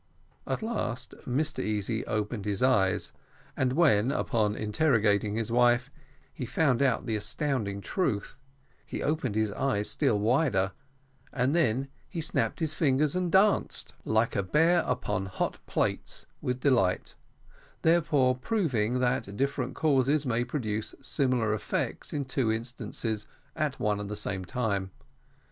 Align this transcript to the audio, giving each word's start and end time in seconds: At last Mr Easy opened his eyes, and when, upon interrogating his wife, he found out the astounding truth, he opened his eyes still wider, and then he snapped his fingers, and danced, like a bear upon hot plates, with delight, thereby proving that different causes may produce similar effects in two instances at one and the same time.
At 0.47 0.63
last 0.63 1.13
Mr 1.27 1.63
Easy 1.63 2.03
opened 2.07 2.45
his 2.45 2.63
eyes, 2.63 3.13
and 3.55 3.73
when, 3.73 4.09
upon 4.11 4.55
interrogating 4.55 5.35
his 5.35 5.51
wife, 5.51 5.91
he 6.33 6.43
found 6.43 6.81
out 6.81 7.05
the 7.05 7.15
astounding 7.15 7.81
truth, 7.81 8.39
he 8.83 9.03
opened 9.03 9.35
his 9.35 9.51
eyes 9.51 9.91
still 9.91 10.17
wider, 10.19 10.71
and 11.31 11.53
then 11.55 11.87
he 12.09 12.19
snapped 12.19 12.61
his 12.61 12.73
fingers, 12.73 13.15
and 13.15 13.31
danced, 13.31 13.93
like 14.03 14.35
a 14.35 14.41
bear 14.41 14.81
upon 14.87 15.27
hot 15.27 15.59
plates, 15.67 16.25
with 16.41 16.61
delight, 16.61 17.13
thereby 17.83 18.33
proving 18.41 19.01
that 19.01 19.37
different 19.37 19.75
causes 19.75 20.25
may 20.25 20.43
produce 20.43 20.95
similar 20.99 21.53
effects 21.53 22.11
in 22.11 22.25
two 22.25 22.51
instances 22.51 23.27
at 23.55 23.79
one 23.79 23.99
and 23.99 24.09
the 24.09 24.15
same 24.15 24.45
time. 24.45 24.89